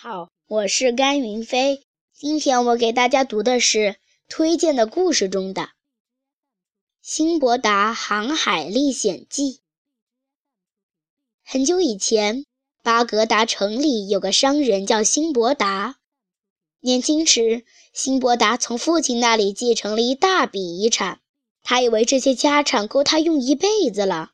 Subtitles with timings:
[0.00, 1.82] 好，我是甘云飞。
[2.14, 3.96] 今天我给大家读的是
[4.28, 5.62] 推荐的故事中的
[7.02, 9.54] 《辛伯达航海历险记》。
[11.44, 12.44] 很久以前，
[12.84, 15.96] 巴格达城里有个商人叫辛伯达。
[16.78, 21.18] 年轻时，辛伯达从父亲那里继承了一大笔遗产，
[21.64, 24.30] 他以为这些家产够他用一辈子了，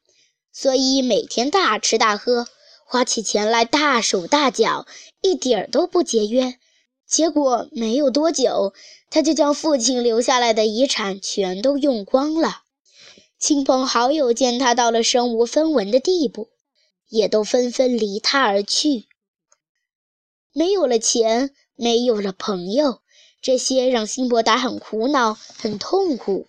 [0.52, 2.48] 所以每天大吃大喝。
[2.86, 4.86] 花起钱来大手大脚，
[5.24, 6.58] 一点儿都不节约。
[7.06, 8.74] 结果没有多久，
[9.08, 12.62] 他就将父亲留下来的遗产全都用光了。
[13.38, 16.50] 亲朋好友见他到了身无分文的地步，
[17.08, 19.06] 也都纷纷离他而去。
[20.52, 23.00] 没有了钱，没有了朋友，
[23.40, 26.48] 这些让辛伯达很苦恼、很痛苦。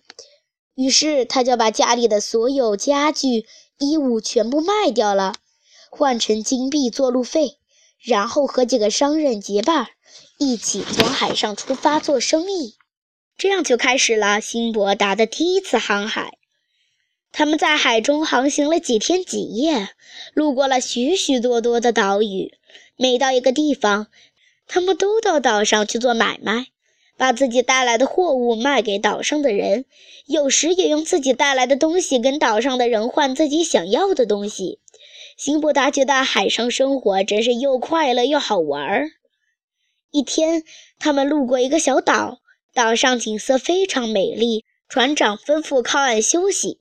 [0.74, 3.46] 于是，他就把家里的所有家具、
[3.78, 5.34] 衣物全部卖掉了。
[5.90, 7.58] 换成金币做路费，
[8.00, 9.88] 然后和几个商人结伴，
[10.38, 12.76] 一起从海上出发做生意。
[13.36, 16.38] 这样就开始了辛伯达的第一次航海。
[17.32, 19.90] 他们在海中航行了几天几夜，
[20.32, 22.54] 路过了许许多多的岛屿。
[22.96, 24.06] 每到一个地方，
[24.66, 26.68] 他们都到岛上去做买卖，
[27.18, 29.84] 把自己带来的货物卖给岛上的人，
[30.24, 34.80] 有时也用自己带来的东西跟岛上的人换自己想要的东西。
[35.36, 39.10] 辛伯达觉得海上生活真是又快乐又好玩儿。
[40.10, 40.64] 一天，
[40.98, 42.38] 他们路过一个小岛，
[42.72, 44.64] 岛上景色非常美丽。
[44.88, 46.80] 船长吩咐靠岸休息。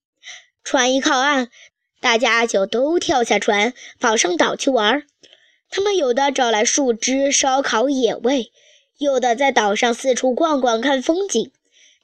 [0.64, 1.50] 船一靠岸，
[2.00, 5.04] 大家就都跳下船，跑上岛去玩。
[5.70, 8.52] 他们有的找来树枝烧烤野味，
[8.98, 11.52] 有的在岛上四处逛逛看风景。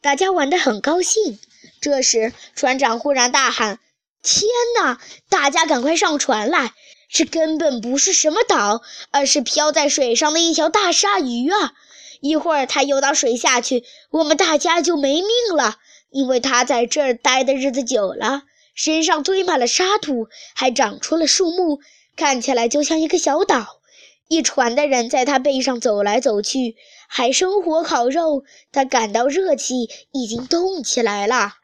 [0.01, 1.39] 大家玩得很高兴。
[1.79, 3.79] 这时，船长忽然大喊。
[4.23, 4.99] 天哪！
[5.29, 6.73] 大家赶快上船来！
[7.09, 11.73] 这根本不是什么岛，而是漂在水上的一条大鲨鱼啊！
[12.21, 15.77] 一会儿它游到水下去，我们大家就没命了，
[16.11, 18.43] 因为它在这儿待的日子久了，
[18.75, 21.79] 身上堆满了沙土，还长出了树木，
[22.15, 23.79] 看起来就像一个小岛。
[24.27, 26.75] 一船的人在它背上走来走去，
[27.09, 28.43] 还生火烤肉。
[28.71, 31.55] 他感到热气已经动起来了。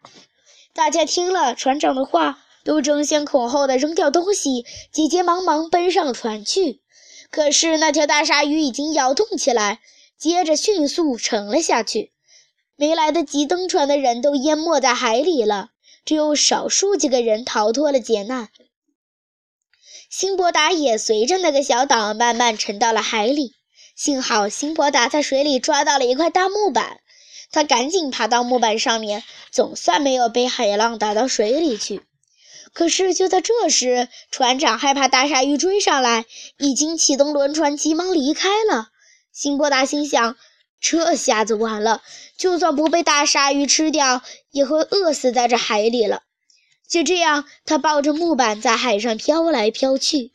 [0.74, 2.40] 大家听了船长的话。
[2.68, 6.82] 都争先恐后的扔掉东西，急急忙忙奔上船去。
[7.32, 9.80] 可是那条大鲨鱼已经摇动起来，
[10.18, 12.12] 接着迅速沉了下去。
[12.76, 15.70] 没来得及登船的人都淹没在海里了，
[16.04, 18.50] 只有少数几个人逃脱了劫难。
[20.10, 23.54] 辛伯达也随着那个小岛慢慢沉到了海里。
[23.96, 27.00] 幸好辛伯达在水里抓到了一块大木板，
[27.50, 29.24] 他赶紧爬到木板上面，
[29.54, 32.02] 总算没有被海浪打到水里去。
[32.78, 36.28] 可是就在这时，船长害怕大鲨鱼追上来，
[36.60, 38.90] 已经启动轮船，急忙离开了。
[39.34, 40.38] 辛伯达心想：
[40.80, 42.04] 这下子完了，
[42.38, 44.22] 就算不被大鲨鱼吃掉，
[44.52, 46.22] 也会饿死在这海里了。
[46.88, 50.32] 就这样，他抱着木板在海上飘来飘去。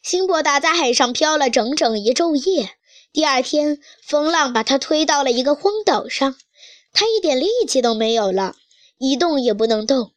[0.00, 2.70] 辛伯达在海上飘了整整一昼夜。
[3.12, 6.36] 第二天，风浪把他推到了一个荒岛上，
[6.92, 8.54] 他一点力气都没有了，
[8.98, 10.12] 一动也不能动。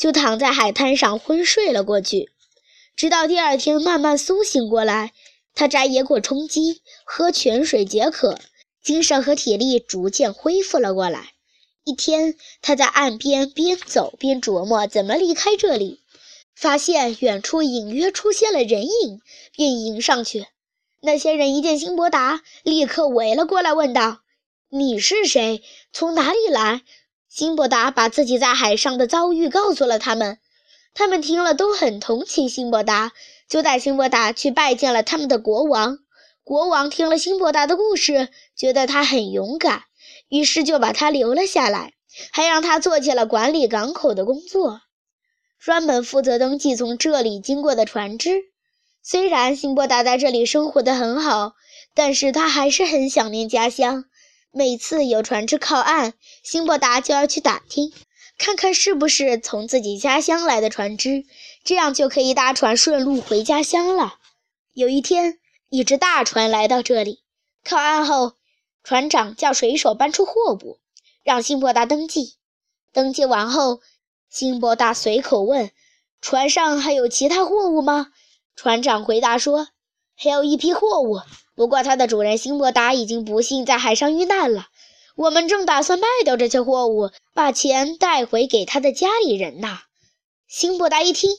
[0.00, 2.30] 就躺在海滩上昏睡了过去，
[2.96, 5.12] 直到第二天慢慢苏醒过来，
[5.54, 8.38] 他摘野果充饥，喝泉水解渴，
[8.82, 11.34] 精神和体力逐渐恢复了过来。
[11.84, 16.00] 一天，他在岸边边走边琢磨怎么离开这里，
[16.54, 19.20] 发现远处隐约出现了人影，
[19.54, 20.46] 便迎上去。
[21.02, 24.20] 那些人一见辛伯达，立刻围了过来，问道
[24.72, 25.62] ：“你是谁？
[25.92, 26.80] 从哪里来？”
[27.30, 30.38] 辛伯达把自己在海上的遭遇告诉了他们，
[30.94, 33.12] 他们听了都很同情辛伯达，
[33.48, 35.98] 就带辛伯达去拜见了他们的国王。
[36.42, 39.84] 国王听了辛伯达的故事，觉得他很勇敢，
[40.28, 41.92] 于是就把他留了下来，
[42.32, 44.80] 还让他做起了管理港口的工作，
[45.60, 48.42] 专门负责登记从这里经过的船只。
[49.04, 51.52] 虽然辛伯达在这里生活得很好，
[51.94, 54.06] 但是他还是很想念家乡。
[54.52, 57.92] 每次有船只靠岸，辛伯达就要去打听，
[58.36, 61.24] 看看是不是从自己家乡来的船只，
[61.62, 64.16] 这样就可以搭船顺路回家乡了。
[64.72, 65.38] 有一天，
[65.68, 67.20] 一只大船来到这里，
[67.64, 68.32] 靠岸后，
[68.82, 70.80] 船长叫水手搬出货物，
[71.22, 72.34] 让辛伯达登记。
[72.92, 73.80] 登记完后，
[74.28, 75.70] 辛伯达随口问
[76.20, 78.08] ：“船上还有其他货物吗？”
[78.56, 79.68] 船长回答说
[80.22, 81.20] ：“还有一批货物。”
[81.56, 84.68] 不过，它的主人辛伯达已经不幸在海上遇难了。
[85.16, 89.78] 我们正打算卖掉这些货物，把钱带回给他的家里人呢。
[90.48, 91.30] 辛伯达一听，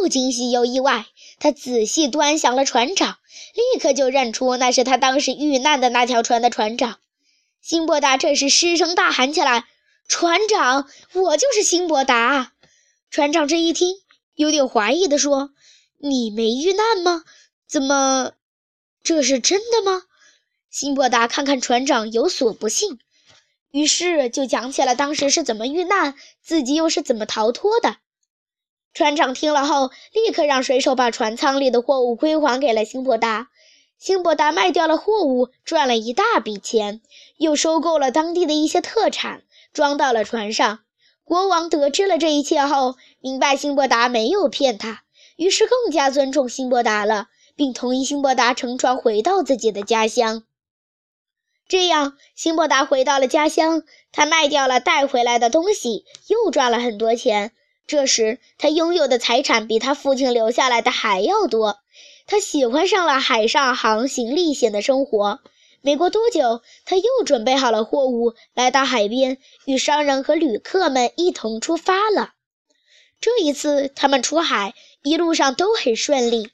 [0.00, 1.06] 又惊喜又意外。
[1.38, 3.18] 他仔细端详了船长，
[3.54, 6.98] 立刻就认出那是他当时遇难的那条船的船长。
[7.62, 9.66] 辛伯达这时失声大喊起来
[10.08, 12.52] ：“船长，我就是辛伯达！”
[13.10, 13.94] 船长这一听，
[14.34, 15.50] 有点怀疑地说
[16.02, 17.22] ：“你没遇难吗？
[17.70, 18.32] 怎么，
[19.04, 20.02] 这是真的吗？”
[20.70, 22.98] 辛伯达看看船长，有所不信，
[23.70, 27.98] 于是就讲起了当时是怎么遇难，自己又是怎么逃脱的。
[28.92, 33.48] 船长听了后，立刻让水手把船舱里的货物归还给了辛伯达。
[33.98, 37.00] 辛伯达卖掉了货物，赚了一大笔钱，
[37.36, 40.80] 又收购了当地的一些特产，装到了船上。
[41.22, 45.04] 国王得知了这一切后，明白辛伯达没有骗他，
[45.36, 47.28] 于是更加尊重辛伯达了，
[47.60, 50.44] 并同意辛伯达乘船回到自己的家乡。
[51.68, 57.52] 这样，辛伯达回到了家乡，他卖掉了带回来的东西，又赚了很多钱。
[57.86, 61.80] 这时，他拥有的财产比他父亲留下来的还要多。
[62.26, 65.40] 他喜欢上了海上航行历险的生活。
[65.82, 69.36] 没过多久，他又准备好了货物，来到海边，
[69.66, 72.32] 与商人和旅客们一同出发了。
[73.20, 74.72] 这一次，他们出海
[75.02, 76.48] 一路上都很顺利。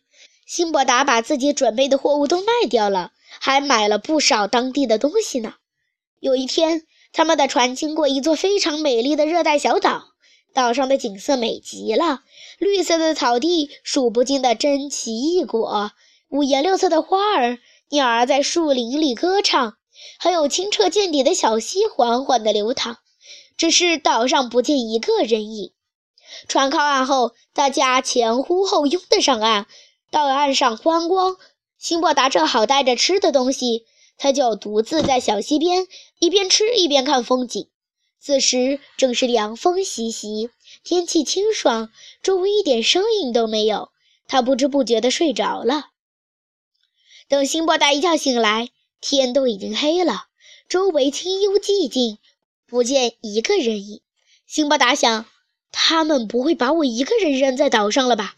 [0.47, 3.11] 辛伯达把自己准备的货物都卖掉了，
[3.41, 5.55] 还买了不少当地的东西呢。
[6.21, 10.05] 有一天，他们的船经过一座非常美丽的热带小岛，
[10.55, 12.21] 岛上的景色美极了。
[12.59, 15.91] 绿色的草地，数不尽的珍奇异果，
[16.29, 17.59] 五颜六色的花儿，
[17.91, 19.77] 鸟儿在树林里歌唱，
[20.19, 22.99] 还有清澈见底的小溪缓缓地流淌。
[23.57, 25.73] 只是岛上不见一个人影。
[26.47, 29.67] 船靠岸后，大家前呼后拥地上岸，
[30.11, 31.37] 到了岸上观光。
[31.79, 33.85] 辛伯达正好带着吃的东西，
[34.17, 35.87] 他就独自在小溪边
[36.19, 37.69] 一边吃一边看风景。
[38.19, 40.51] 此时正是凉风习习。
[40.83, 41.91] 天气清爽，
[42.23, 43.91] 周围一点声音都没有。
[44.27, 45.91] 他不知不觉地睡着了。
[47.29, 48.71] 等辛伯达一觉醒来，
[49.01, 50.27] 天都已经黑了，
[50.69, 52.19] 周围清幽寂静，
[52.67, 54.01] 不见一个人影。
[54.47, 55.27] 辛伯达想，
[55.71, 58.35] 他们不会把我一个人扔在岛上了吧？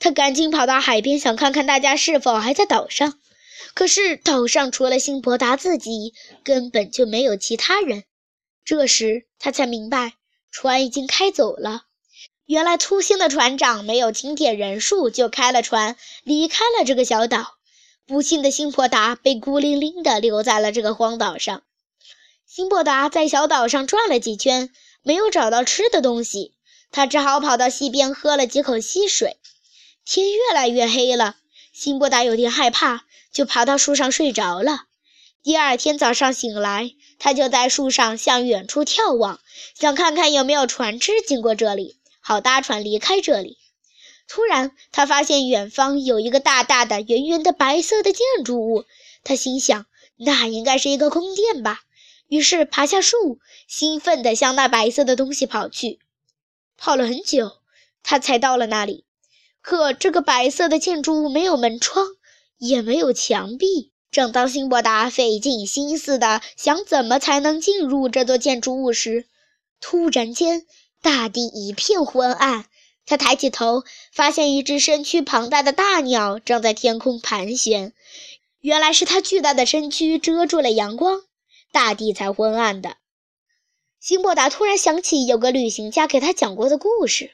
[0.00, 3.20] 他赶紧跑到海边，想看看大家是否还在岛上。
[3.74, 8.02] 可是岛上除了辛伯达自己，根本就没有其他人。
[8.64, 10.14] 这时他才明白。
[10.52, 11.82] 船已经开走了。
[12.46, 17.54] 原来粗心的船长没有清点人数，就开了船离开了这个小岛。
[18.04, 21.62] 不幸的辛伯达被孤零零地留在了这个荒岛上。
[22.48, 24.70] 辛伯达在小岛上转了几圈，
[25.04, 26.54] 没有找到吃的东西，
[26.90, 29.36] 他只好跑到溪边喝了几口溪水。
[30.12, 31.36] 天越来越黑了，
[31.72, 34.86] 辛伯达有点害怕，就爬到树上睡着了。
[35.44, 36.94] 第二天早上醒来。
[37.20, 39.40] 他就在树上向远处眺望，
[39.78, 43.58] 想看看有没有船只经过这里，好搭船离开这里。
[44.26, 48.86] 突然，他发现远方有一个大大的、圆圆的白色的建筑物。
[49.22, 49.86] 他心想，
[50.16, 51.82] 那应该是一个宫殿吧。
[52.26, 56.00] 于是爬下树，兴奋地向那白色的东西跑去。
[56.78, 57.58] 跑了很久，
[58.02, 59.04] 他才到了那里。
[59.62, 62.06] 可这个白色的建筑物没有门窗，
[62.58, 63.92] 也没有墙壁。
[64.10, 69.26] 正当辛伯达费尽心思的想怎么才能进入这座建筑物时，
[69.80, 70.66] 突然间
[71.00, 72.64] 大地一片昏暗。
[73.06, 77.92] 他抬起头，发现一只身躯庞大的大鸟正在天空盘旋。
[78.60, 81.22] 原来是它巨大的身躯遮住了阳光，
[81.72, 82.96] 大地才昏暗的。
[84.00, 87.32] 辛伯达突然想起有个旅行家给他讲过的故事，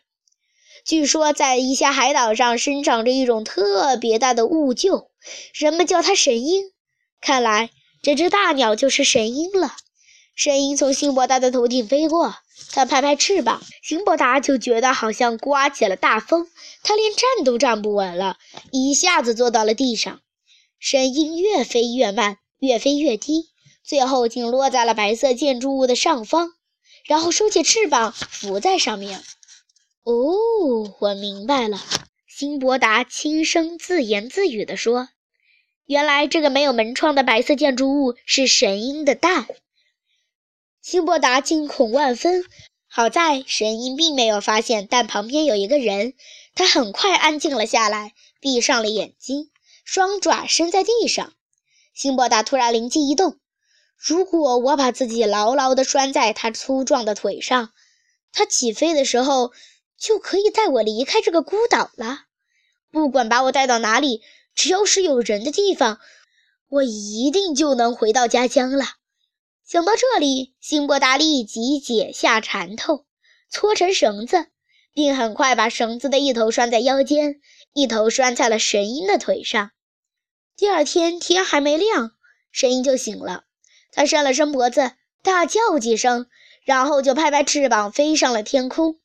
[0.86, 5.08] 据说在一些海岛上生长着一种特别大的雾鹫。
[5.52, 6.70] 人们叫它神鹰，
[7.20, 7.70] 看来
[8.02, 9.74] 这只大鸟就是神鹰了。
[10.36, 12.36] 神鹰从辛伯达的头顶飞过，
[12.70, 16.46] 它拍拍翅膀，辛伯达就觉得好像刮起了大风，
[16.84, 18.36] 他连站都站不稳了，
[18.70, 20.20] 一下子坐到了地上。
[20.78, 23.48] 神鹰越飞越慢，越飞越低，
[23.84, 26.52] 最后竟落在了白色建筑物的上方，
[27.06, 29.24] 然后收起翅膀，浮在上面。
[30.06, 31.80] 哦，我明白了，
[32.28, 35.08] 辛伯达轻声自言自语地说。
[35.84, 39.48] 原来这个没有门窗的白色建筑物是神鹰的蛋。
[40.80, 42.44] 辛伯达惊恐万分，
[42.86, 46.14] 好在神鹰并没有发现蛋旁边有一个人。
[46.54, 49.50] 他很快安静了下来，闭上了眼睛，
[49.84, 51.32] 双爪伸在地上。
[51.92, 53.40] 辛伯达突然灵机一动：
[53.98, 57.72] 如果我把自己牢牢地拴在他粗壮的腿上，
[58.32, 59.50] 他起飞的时候
[59.98, 62.24] 就可以带我离开这个孤岛了。
[62.90, 64.22] 不管把我带到哪里。
[64.58, 66.00] 只要是有人的地方，
[66.70, 68.86] 我一定就能回到家乡了。
[69.66, 73.04] 想到这里，辛伯达立即解下缠头，
[73.50, 74.46] 搓成绳子，
[74.94, 77.38] 并很快把绳子的一头拴在腰间，
[77.74, 79.72] 一头拴在了神鹰的腿上。
[80.56, 82.12] 第二天天还没亮，
[82.50, 83.44] 神鹰就醒了，
[83.92, 86.28] 它伸了伸脖子，大叫几声，
[86.64, 88.98] 然后就拍拍翅膀飞上了天空。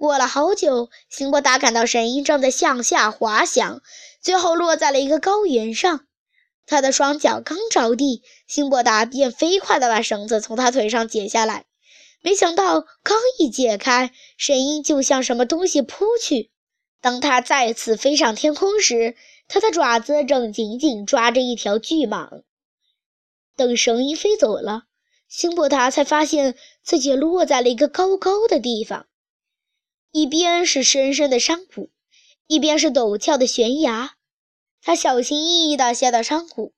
[0.00, 3.82] 过了好久，辛伯达感到神鹰正在向下滑翔，
[4.22, 6.06] 最后落在了一个高原上。
[6.64, 11.66] 他的双脚刚着地，辛伯达便飞快地把绳子从他腿上解下来。
[12.22, 16.50] 没想到，刚一解开，神鹰就向什么东西扑去。
[17.02, 19.14] 当他再次飞上天空时，
[19.48, 22.44] 他的爪子正紧紧抓着一条巨蟒。
[23.54, 24.84] 等神鹰飞走了，
[25.28, 29.04] 辛伯达才发现自己落在了一个高高的地方，
[30.12, 31.90] 一边是深深的山谷，
[32.46, 34.14] 一边是陡峭的悬崖。
[34.82, 36.72] 他小心翼翼地下到山谷，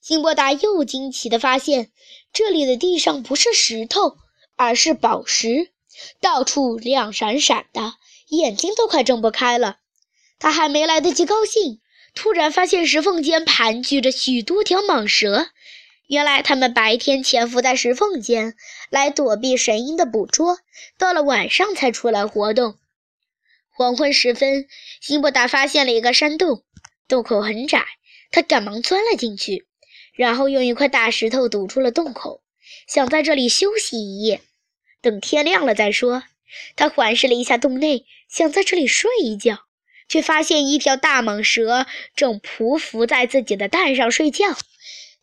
[0.00, 1.90] 辛伯达又惊奇地发现，
[2.32, 4.16] 这里的地上不是石头。
[4.56, 5.70] 而是宝石，
[6.20, 7.94] 到处亮闪闪的，
[8.28, 9.78] 眼睛都快睁不开了。
[10.38, 11.80] 他还没来得及高兴，
[12.14, 15.48] 突然发现石缝间盘踞着许多条蟒蛇。
[16.10, 18.56] 原来他们白天潜伏在石缝间，
[18.90, 20.58] 来躲避神鹰的捕捉，
[20.98, 22.74] 到了晚上才出来活动。
[23.68, 24.66] 黄昏时分，
[25.00, 26.64] 辛伯达发现了一个山洞，
[27.06, 27.86] 洞口很窄，
[28.32, 29.68] 他赶忙钻了进去，
[30.12, 32.42] 然后用一块大石头堵住了洞口，
[32.88, 34.40] 想在这里休息一夜。
[35.00, 36.24] 等天亮了再说。
[36.74, 39.60] 他环视了一下洞内，想在这里睡一觉，
[40.08, 41.86] 却发现一条大蟒蛇
[42.16, 44.56] 正匍匐在自己的蛋上睡觉。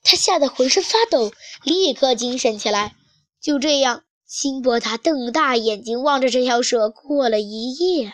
[0.09, 1.33] 他吓得浑身发抖，
[1.63, 2.95] 立刻精神起来。
[3.41, 8.13] 就这样，辛伯达瞪大眼睛望着这条蛇过了一夜。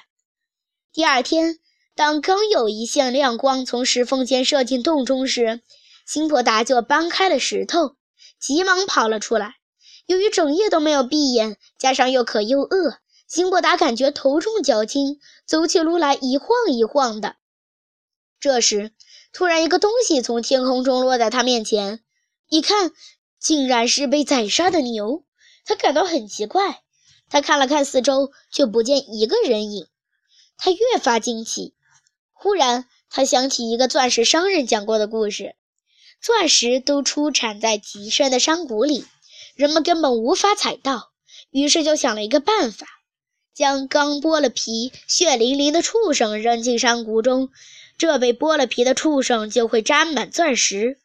[0.91, 1.59] 第二天，
[1.93, 5.62] 当刚有一线亮光从石缝间射进洞中时，
[6.07, 7.95] 辛伯达就搬开了石头，
[8.39, 9.57] 急忙跑了出来。
[10.07, 12.97] 由于整夜都没有闭眼，加上又渴又饿，
[13.27, 17.35] 辛伯达感觉头重脚轻，走起路来一晃一晃的。
[18.39, 18.91] 这时，
[19.33, 22.01] 突然一个东西从天空中落在他面前，
[22.47, 22.91] 一看，
[23.39, 25.25] 竟然是被宰杀的牛。
[25.65, 26.83] 他感到很奇怪，
[27.29, 29.87] 他看了看四周，却不见一个人影。
[30.55, 31.73] 他越发惊奇。
[32.31, 35.55] 忽然，他想起一个钻石商人讲过的故事：
[36.21, 39.05] 钻石都出产在极深的山谷里。
[39.55, 41.11] 人们根本无法采到，
[41.49, 42.85] 于是就想了一个办法，
[43.55, 47.49] 将刚剥了皮、血淋淋的畜生扔进山谷中，
[47.97, 51.00] 这被剥了皮的畜生就会沾满钻石。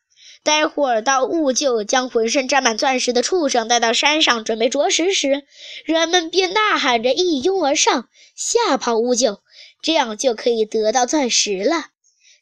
[0.45, 5.45] 待会儿到兀鹫将浑身沾满钻石的畜生带到山上准备啄食时，
[5.85, 9.41] 人们便呐喊着一拥而上，吓跑兀鹫，
[9.83, 11.87] 这样就可以得到钻石了。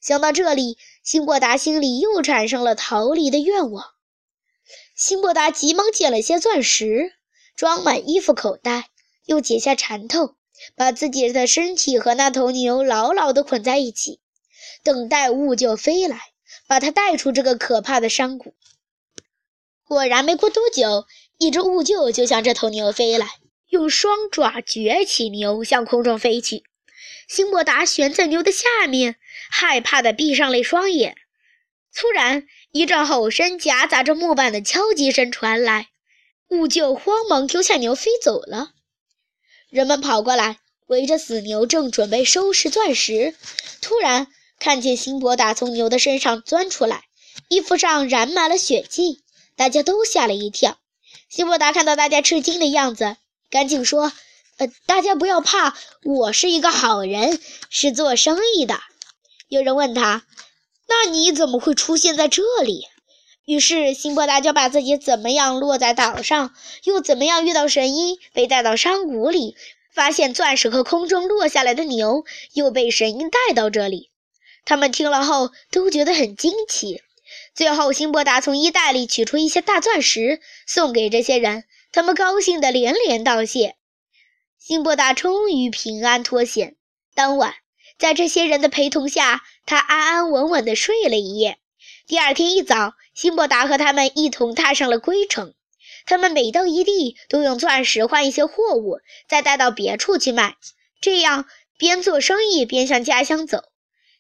[0.01, 3.87] 想到这里，辛伯达心里又产生了逃离的愿望。
[4.95, 7.13] 辛伯达急忙捡了些钻石，
[7.57, 8.91] 装满衣服口袋，
[9.25, 10.35] 又解下缠头，
[10.77, 14.21] 把自己的身体和那头牛牢牢地捆在一起，
[14.87, 16.21] 等待兀鹫飞来，
[16.69, 18.55] 把它带出这个可怕的山谷。
[19.83, 21.07] 果然，没过多久，
[21.39, 23.27] 一只兀鹫就向这头牛飞来，
[23.69, 26.63] 用双爪撅起牛，向空中飞去。
[27.27, 29.17] 辛伯达悬在牛的下面，
[29.51, 31.17] 害怕地闭上了双眼。
[31.93, 35.89] 突然，一阵吼声夹杂着木板的敲击声传来，
[36.47, 38.71] 兀鹫慌忙丢下牛飞走了。
[39.69, 43.35] 人们跑过来，围着死牛，正准备收拾钻石，
[43.81, 44.29] 突然
[44.59, 47.05] 看见辛伯达从牛的身上钻出来，
[47.49, 49.23] 衣服上染满了血迹，
[49.57, 50.79] 大家都吓了一跳。
[51.29, 53.17] 辛伯达看到大家吃惊的样子，
[53.51, 54.13] 赶紧说
[54.59, 58.81] ：“呃，大家不要怕，我是一个好人，是做生意的。”
[59.49, 60.25] 有人问他。
[60.89, 62.87] 那你怎么会出现在这里？
[63.45, 69.57] 于是辛伯达就把自己怎么样落在岛上，又怎么样遇到神鹰，被带到山谷里，
[69.93, 74.11] 发现钻石和空中落下来的牛，又被神鹰带到这里。
[74.67, 77.03] 他们听了后都觉得很惊奇。
[77.55, 83.77] 最后，辛伯达从衣袋里取出一些大钻石，送给这些人，他们高兴地连连道谢。
[84.59, 86.77] 辛伯达终于平安脱险。
[87.15, 87.55] 当晚，
[87.99, 89.43] 在这些人的陪同下。
[89.69, 91.59] 他安安稳稳地睡了一夜。
[92.07, 95.55] 第二天一早，辛伯达和他们一同踏上了归程。
[96.05, 100.57] 他们每到一地，都用钻石换一些货物，再带到别处去卖。
[101.01, 101.47] 这样
[101.77, 103.65] 边做生意边向家乡走。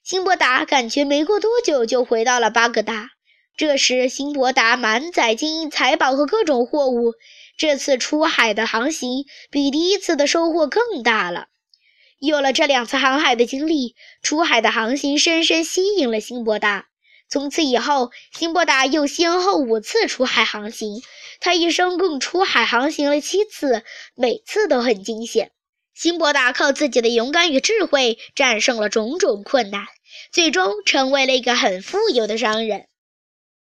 [0.06, 3.10] 辛伯达感觉没过多久就回到了巴格达。
[3.56, 7.14] 这时，辛伯达满载金银财宝和各种货物。
[7.58, 11.48] 这次出海的航行比第一次的收获更大了。
[12.20, 16.86] 有了这两次航海的经历，出海的航行深深吸引了辛伯达。
[17.28, 21.02] 从此以后，辛伯达又先后五次出海航行。
[21.40, 23.82] 他一生共出海航行了七次，
[24.14, 25.50] 每次都很惊险。
[25.94, 29.86] 辛伯达靠自己的勇敢与智慧战胜了种种困难，
[30.32, 32.86] 最终成为了一个很富有的商人。